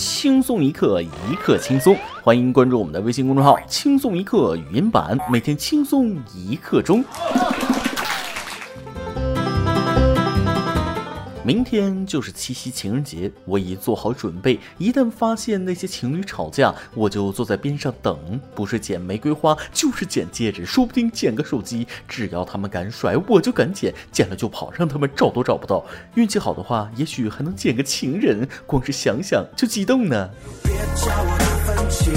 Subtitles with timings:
[0.00, 1.94] 轻松一刻，一刻轻松。
[2.22, 7.04] 欢迎关注我们的微信公众号“轻松一刻语音版”，每天轻松一刻钟。
[11.50, 14.56] 明天就是七夕情人节，我已做好准备。
[14.78, 21.88] 一旦发现那些情侣吵架，我就坐在边上等，不是捡玫瑰花，就是捡戒指，说不定捡个手机。
[22.06, 25.84] 只要他们敢甩，我就敢捡，捡了就跑，让他们找都找不到。
[26.14, 28.48] 运气好的话，也许还能捡个情人。
[28.64, 30.30] 光是想想就激动呢。
[30.62, 31.36] 别叫我
[31.66, 32.12] 分歧，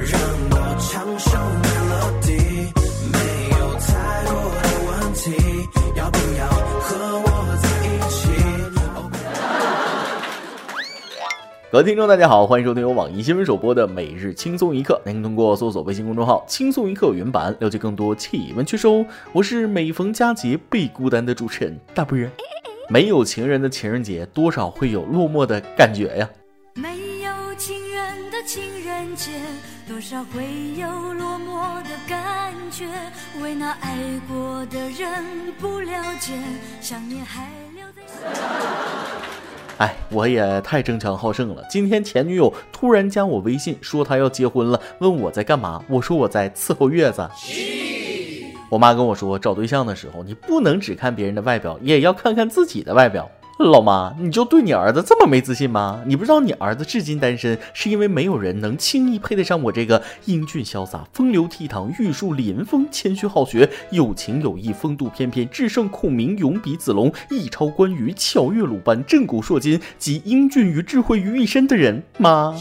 [0.00, 1.38] 让我唱首
[11.74, 15.02] 各位听众，大家好，欢迎收听由网易新闻首播的每日轻松一刻。
[15.04, 19.04] 您通过搜索微信公众号“轻松一刻”原版了解更多气温趣事哦。
[19.32, 22.30] 我是每逢佳节倍孤单的主持人大波儿。
[22.88, 26.30] 没有情人的情人节，多少会有落寞的感觉呀。
[26.74, 29.32] 没有情人的情人节，
[29.88, 30.44] 多少会
[30.78, 32.86] 有落寞的感觉。
[33.42, 33.98] 为那爱
[34.28, 35.24] 过的人
[35.58, 36.34] 不了解，
[36.80, 38.16] 想念还留在心。
[39.78, 41.64] 哎，我也太争强好胜了。
[41.68, 45.82] 今天前女友突然加我微信，说她要结婚了，问我在干嘛。
[45.88, 47.28] 我说我在伺候月子。
[48.70, 53.28] 我妈跟我说，找对象的时候，你不能只看别人的外表，也要看看自己的外表。
[53.58, 56.02] 老妈，你就对你儿子这么没自信吗？
[56.06, 72.60] 你不知道你儿子至今单身，是因为没有人能轻易配得上我这个英俊潇洒、风流倜傥、玉树临风、谦虚好学、有情有义、风度翩翩、智胜孔明、勇比子龙、一超关羽、巧月鲁班、震古烁今，集英俊与智慧于一身的人吗？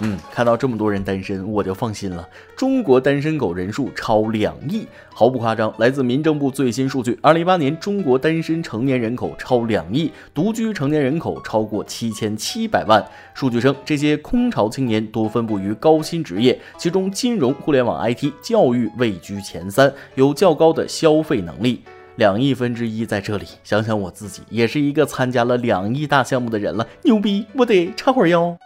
[0.00, 2.28] 嗯，看到这么多人单身，我就放心了。
[2.54, 5.72] 中国单身狗人数超两亿，毫不夸张。
[5.78, 13.02] 来自民政部最新数据，二零一八年中国单身成年人口超两亿，独居成年人口超过七千七百万。
[13.32, 21.82] 数据称，这些空巢青年多分布于高薪职业，其中金融、互联网、IT、教育位居前三，有较高的消费能力。
[22.16, 27.46] 两亿分之一在这里，想想我自己也是一个参加了两亿大项目的人了，牛逼！
[27.54, 28.56] 我得插会儿腰。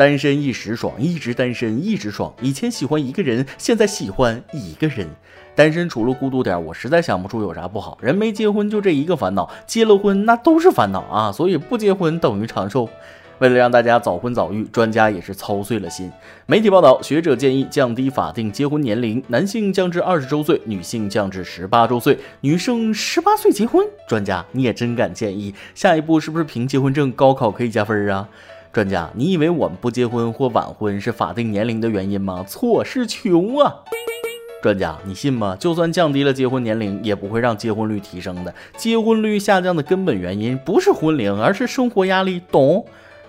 [0.00, 2.32] 单身一时爽，一直单身一直爽。
[2.40, 5.06] 以前喜欢一个人，现在喜欢一个人。
[5.54, 7.98] 单身除了孤独点，我实在想不出有啥不好。
[8.00, 11.30] 人没结婚就这一个烦恼，结了婚那都是烦恼啊。
[11.30, 12.88] 所以不结婚等于长寿。
[13.40, 16.10] 为了让大家早婚早育，专家也是操碎了心。
[16.46, 23.86] 媒体报道，学者建议降低法定结婚年龄，男性降至二十周岁，女性降至十八周岁，女生十八岁结婚。
[24.08, 25.54] 专家，你也真敢建议？
[25.74, 28.26] 下一步是不是凭结婚证高考可以加分啊？
[28.72, 32.44] 专家，你以为我们不结婚或晚婚是法定年龄的原因吗？
[32.46, 33.78] 错，是穷啊！
[34.62, 35.56] 专家，你信吗？
[35.58, 38.54] 就算降低了结婚年龄，也不会让结婚率提升的。
[38.76, 42.84] 结婚率下降的根本原因不是婚龄，而是生活压力，懂？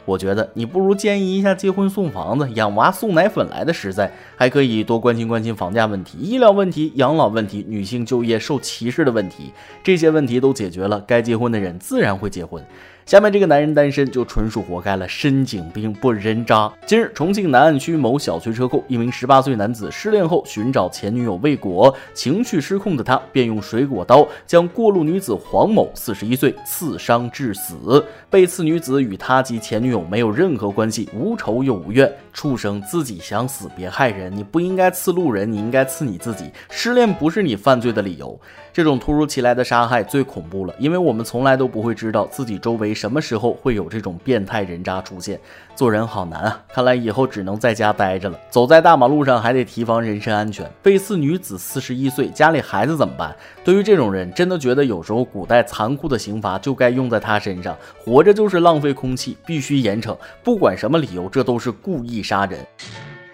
[0.05, 9.51] 我觉得你不如建议一下结婚送房子，养娃送奶粉来的实在，还可以多关心关心房价问题、医疗问题、养老问题、女性就业受歧视的问题，
[9.83, 12.63] 这些问题都解决了，该结婚的人自然会结婚。
[13.05, 16.71] 下面这个男人单身就纯属活该了，深井兵不人渣。
[16.85, 28.05] 近日，重庆南岸区某小区车库，一名十八岁男子失恋后寻找前女友未果，情绪失控的他便用水果刀将过路女子黄某（四十一岁）刺伤致死。
[28.29, 32.09] 被刺女子与他及前女友没有任何关系，无仇又无怨。
[32.31, 36.45] 畜生，自己想死别害人，你不应该刺路人，你应该刺你自己。
[36.69, 38.39] 失恋不是你犯罪的理由。
[38.71, 42.90] 这种突如其来的杀害最恐怖了，因为我们从来都不会知道自己周围。
[42.93, 45.39] 什么时候会有这种变态人渣出现？
[45.75, 46.63] 做人好难啊！
[46.73, 48.39] 看来以后只能在家待着了。
[48.49, 50.69] 走在大马路上还得提防人身安全。
[50.83, 53.35] 被刺女子四十一岁，家里孩子怎么办？
[53.63, 57.75] 对于这种人，真的觉得有时候古代残酷的刑罚就该用在他身上。
[57.97, 60.15] 活着就是浪费空气，必须严惩。
[60.43, 62.59] 不管什么理由，这都是故意杀人。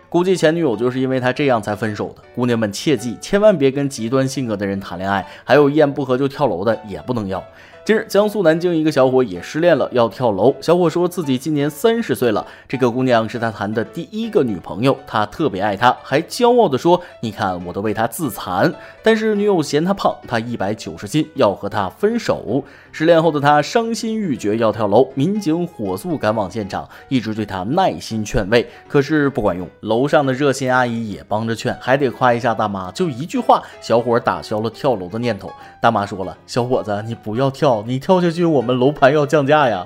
[0.09, 2.23] 估计前女友就是因为他这样才分手的。
[2.33, 5.27] 姑娘们切记，千万别跟极端性格的人谈恋爱。
[5.43, 7.43] 还有一言不合就跳楼的也不能要。
[7.87, 10.53] 近日，江苏南京一个小伙也失恋了，要跳楼。
[10.59, 22.61] 小伙说自己今年三十岁了，这个姑娘是他谈的第一个女朋友，他特别爱她，还骄傲地说：“你看，我都为她自残。”但是女友嫌他胖，他一百九十斤，要和他分手。
[22.97, 25.07] 失恋后的他伤心欲绝，要跳楼。
[25.13, 29.69] 民警火速赶往现场，一直对他耐心劝慰，可是不管用。
[29.81, 35.51] 楼上的热心阿姨也帮着劝，还得夸一下大妈，就一句话，小伙打消了跳楼的念头。
[35.79, 39.85] 大妈说了：“小伙子，你不要跳。”你跳下去，我们楼盘要降价呀！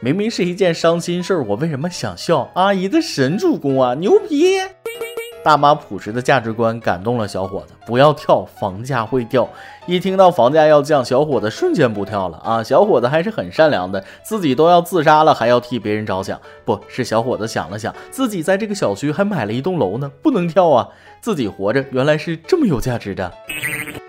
[0.00, 2.50] 明明是一件伤心事儿，我为什么想笑？
[2.54, 4.56] 阿姨的神助攻啊，牛逼！
[5.46, 9.48] 大妈朴实的价值观感动了小伙子，不要跳，房价会掉。
[9.86, 12.64] 一听到房价要降，小伙子瞬间不跳了啊！
[12.64, 16.40] 小伙子还是很善良的，自己都要自杀了，还要替别人着想。
[16.64, 20.88] 不是小伙子想了想，自己在这个小区还买了一栋楼呢，不能跳啊！
[21.20, 23.32] 自己活着原来是这么有价值的。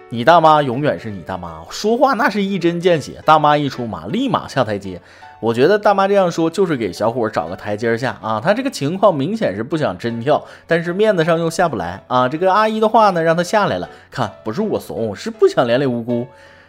[0.09, 4.99] 你大妈永远是你大妈，说话那是一针见血，大妈一出马立马下台阶。
[5.39, 12.27] 我觉得大妈这样说就是给小伙找个台阶下啊，他这个情况明显是不想真跳，但是面子上又下不来啊。
[12.27, 13.87] 这个阿姨的话呢，让他下来了。
[14.09, 16.27] 看，不是我怂，是不想连累无辜。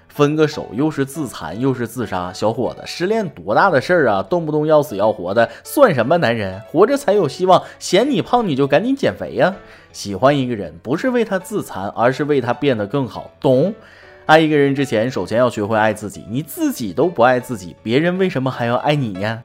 [0.09, 6.61] 分个手又是自残又是自杀，小伙子失恋多大的事儿啊，动不动要死要活的，算什么男人？
[6.71, 7.63] 活着才有希望。
[7.79, 9.55] 嫌你胖你就赶紧减肥呀。
[9.93, 13.75] 喜欢一个人不是为他自残，而是为他变得更好，懂？
[14.29, 16.23] 爱一个人之前，首先要学会爱自己。
[16.29, 19.43] 你自己都不爱自己，别人为什么还要爱你呀？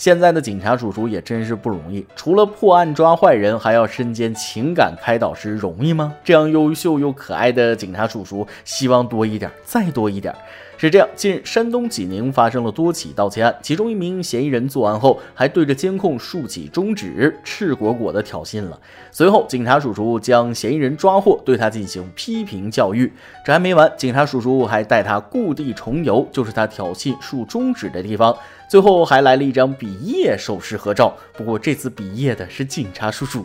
[0.00, 6.14] 现在的警察叔叔也真是不容易，除了破案抓坏人，还要身兼情感开导师，容易吗？
[6.24, 10.34] 这样优秀又可爱的警察叔叔，希望多一点，再多一点。
[10.78, 18.80] 是这样，近日山东济宁发生了多起盗窃案，其中一名嫌疑人作案后还对着监控竖起中指，赤果果的挑衅了。
[19.12, 23.12] 随后，警察叔叔将嫌疑人抓获，对他进行批评教育。
[23.44, 28.34] 这还没完，警察叔叔还带他故地重游，就是他挑衅竖中指的地方。
[28.70, 33.44] 最后还来了一张比耶手势合照，不过这次比耶的是警察叔叔。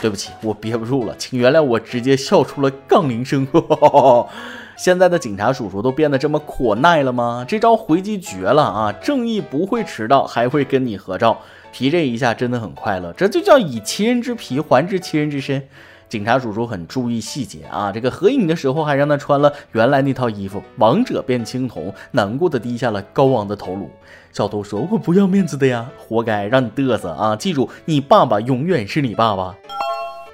[0.00, 3.46] 对不起，我憋不住了，请原谅我直接笑出了杠铃声。
[4.76, 7.44] 现在的警察叔叔都变得这么可耐了吗？
[7.46, 8.92] 这招回击绝了啊！
[9.00, 13.12] 正义不会迟到，还会跟你合照，皮这一下真的很快乐。
[13.12, 15.62] 这就叫以其人之皮还治其人之身。
[16.12, 20.62] 警察叔叔很注意细节啊，这个合影的时候还让他穿了原来那套衣服。
[20.76, 23.88] 王者变青铜，难过的低下了高昂的头颅。
[24.30, 27.34] 小偷说：“我不要面子的呀，活该让你嘚瑟啊！
[27.34, 29.56] 记住，你爸爸永远是你爸爸。”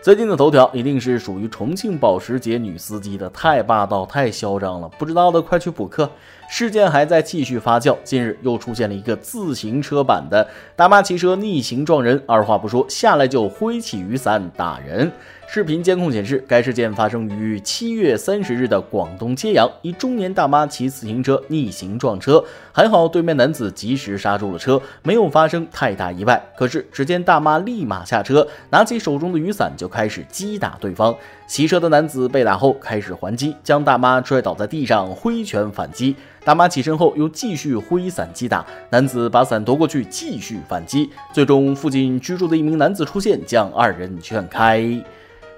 [0.02, 4.88] 最近的头条一定是属于重庆保时捷女司机的，太霸道，太嚣张了！
[4.98, 6.10] 不知道的快去补课。
[6.50, 15.12] 事件还在继续发酵，近日又出现了一个自行车版的大妈骑车逆行撞人，二话不说下来就挥起雨伞打人。
[15.46, 22.42] 视频监控显示，该事件发生于七月三十日的广东揭阳，一中年大妈骑自行车逆行撞车，
[22.72, 26.42] 还好对面男子及时刹住了车，没有发生太大意外。
[26.56, 31.14] 可是，只见大妈立马下车，拿起手中的雨伞就开始击打对方。
[31.46, 36.14] 骑车的男子被打后开始还击，将大妈摔倒在地上，挥拳反击。
[36.44, 41.10] 大妈起身后又继续挥伞击打，男子把伞夺过去继续反击。
[41.32, 44.82] 最终，附近居住的一名男子出现，将二人劝开。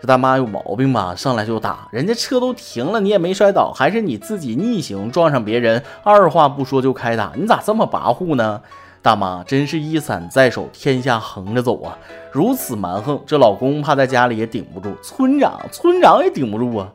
[0.01, 1.15] 这大妈有毛病吧？
[1.15, 8.63] 上来就打，人家车都停了，你也没摔倒，还是你自己逆行撞上别人，二话不说就开打，你咋这么跋扈呢？
[9.03, 11.97] 大妈真是一伞在手，天下横着走啊！
[12.33, 16.93] 如此蛮横，这老公怕在家里也顶不住，村长村长也顶不住啊！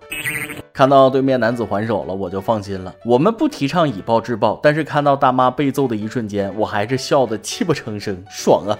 [0.76, 2.94] 看到对面男子还手了，我就放心了。
[3.06, 8.78] 我们不提倡以暴制暴，但是看到大妈被揍的一瞬间，我还是笑得泣不成声，爽啊！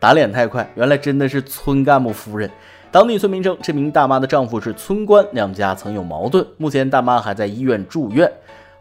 [0.00, 2.50] 打脸太快，原来真的是村干部夫人。
[2.90, 6.46] 当地村民称，这名大妈的丈夫是村官，两家曾有矛盾。
[6.56, 8.32] 目前大妈还在医院住院。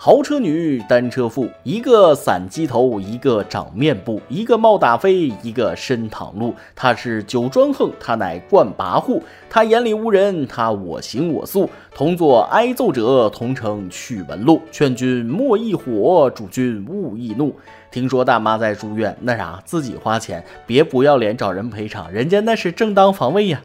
[0.05, 6.53] 豪车女，单车妇，一个散鸡头，一个长面部，一个冒打飞，一个深躺路。
[6.75, 9.21] 他是酒专横，他乃惯跋扈。
[9.49, 11.69] 他眼里无人，他我行我素。
[11.95, 14.59] 同作挨揍者，同乘去门路。
[14.73, 17.55] 劝君莫易火，主君勿易怒。
[17.89, 23.61] 听说大妈在住院，那啥，自己花钱，别不要脸找人赔偿，人家那是正当防卫呀。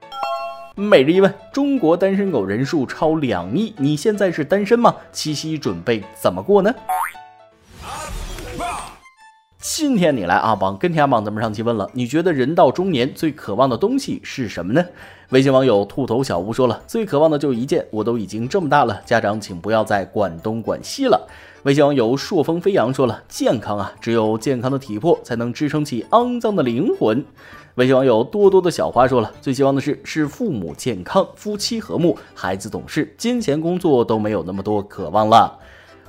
[0.80, 4.94] 每日一问：中国单身狗人数超两亿，你现在是单身吗？
[5.10, 6.72] 七夕准备怎么过呢？
[9.58, 14.84] 今天你来阿榜跟天阿榜，咱们上期问了，你觉得人到中年最渴望的东西是什么呢？
[15.30, 21.28] 微信网友兔头小屋说了，最渴望的就一件，我都已经这么大了，家长请不要再管东管西了。
[21.68, 27.22] 微信网友朔风飞扬说了，健康啊，只有健康的体魄才能支撑起肮脏的灵魂。
[27.74, 35.58] 微信网友多多的小花说了，最希望的是是父母健康，夫妻和睦，孩子懂事，金钱工作都没有那么多渴望了。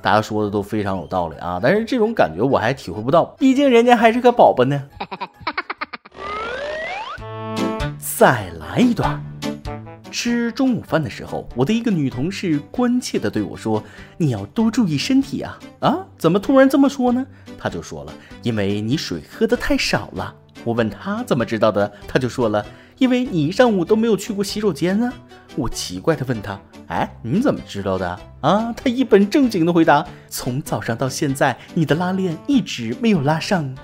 [0.00, 4.82] 大家说的都非常有道理啊，但是这种感觉我还体会不到，毕竟人家还是个宝宝呢。
[8.00, 9.29] 再来一段。
[10.10, 13.82] 吃中午饭的时候，我的一个女同事关切地对我说
[14.18, 17.26] ：“你要多注意身体啊！”啊，怎么突然这么说呢？
[17.58, 18.12] 她就说了
[18.42, 22.64] ：“因为你水喝的太少了。”我问她怎么知道的，她就说了，
[22.98, 25.12] 因为你一上午都没有去过洗手间啊。
[25.56, 28.72] 我奇怪的问她，哎，你怎么知道的啊？
[28.76, 33.74] 她一本正经的回答，从早上到现在，你的拉链一直没有拉上。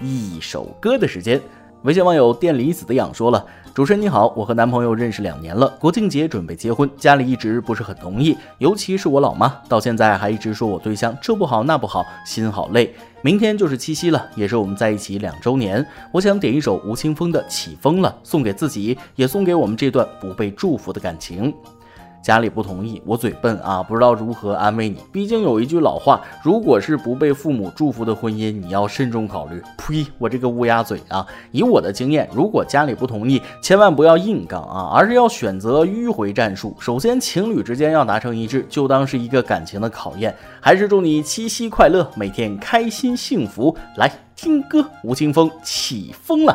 [0.00, 1.40] 一首歌的时间。
[1.82, 12.92] 微信网友电离子的痒说了：“主持人你好，我和男朋友认识两年了，国庆节准备结婚，家里一直不是很同意，尤其是我老妈，到现在还一直说我对象这不好那不好，心好累。
[13.22, 21.54] 明天就是七夕了，也是我们在一起两周年，我想点一首吴青峰的《起风了》，送给自己，也送给我们这段不被祝福的感情。”
[22.28, 24.98] 家里不同意，我嘴笨啊，不知道如何安慰你。
[25.10, 29.62] 毕竟有一句老话，如果是不被父母祝福的婚姻，你要慎重考虑。
[29.78, 30.06] 呸！
[30.18, 31.26] 我这个乌鸦嘴啊！
[31.52, 36.76] 以我的经验，如果家里不同意，千万不要硬刚啊，而是要选择迂回战术。
[36.78, 40.36] 首先，情侣之间要达成一致，就当是一个感情的考验。
[40.60, 43.74] 还是祝你七夕快乐，每天开心幸福。
[43.96, 46.54] 来听歌，吴青峰起风了。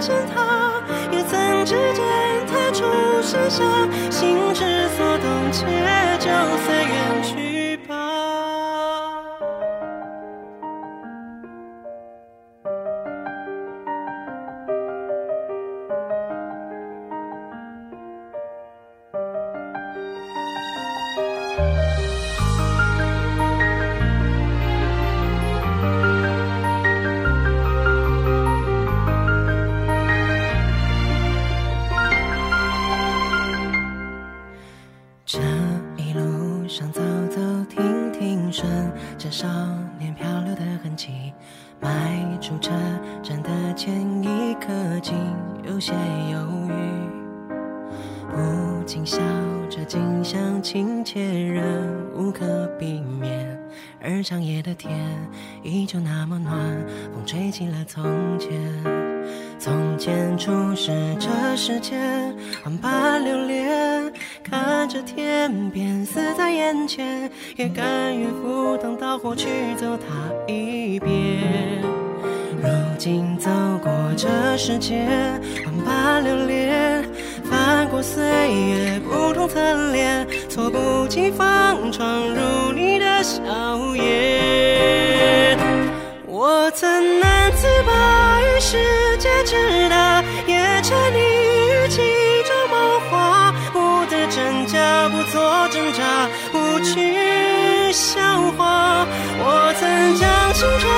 [0.00, 2.02] 见他，也曾指尖
[2.46, 2.84] 弹出
[3.22, 3.62] 盛夏，
[4.10, 5.66] 心之所动，且
[6.18, 6.30] 就
[6.64, 7.49] 随缘去。
[58.02, 58.50] 从前。
[59.58, 64.10] 从前初识这世间，万般留恋，
[64.42, 70.06] 看着天边死在眼前，也甘愿赴汤蹈火去走它
[70.50, 71.82] 一遍。
[72.62, 73.50] 如今走
[73.82, 75.06] 过这世间，
[75.66, 77.04] 万般留恋，
[77.44, 83.42] 翻过岁月不同侧脸，措不及防闯入你的笑
[83.94, 85.58] 颜。
[86.70, 88.78] 我曾难自拔于世
[89.18, 92.00] 界之大，也沉溺于其
[92.44, 98.20] 中梦话，不得真假，不做挣扎，不去笑
[98.56, 99.04] 话。
[99.40, 100.88] 我曾将青春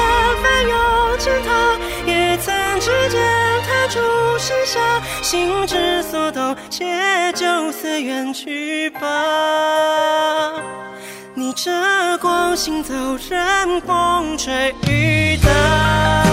[0.43, 3.19] 翻涌成她，也曾指尖
[3.67, 3.99] 弹出
[4.37, 4.79] 盛夏，
[5.23, 10.52] 心之所动，且就随缘去吧。
[11.53, 12.95] 逆着光行走，
[13.29, 16.32] 任风吹雨打。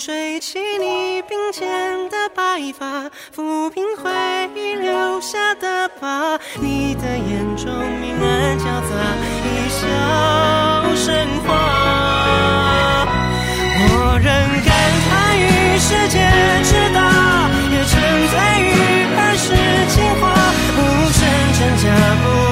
[0.00, 1.68] 吹起你鬓间
[2.08, 4.10] 的白发抚平回
[4.56, 8.96] 忆留下的疤你的眼中明暗交杂
[9.44, 9.84] 一笑
[10.96, 11.50] 生花
[13.76, 14.24] 我仍
[14.64, 14.72] 感
[15.04, 16.16] 叹于世界
[16.64, 19.52] 之大也沉醉于儿时
[19.90, 20.22] 情话
[20.74, 20.78] 不
[21.12, 21.20] 剩
[21.58, 21.84] 真假
[22.24, 22.49] 不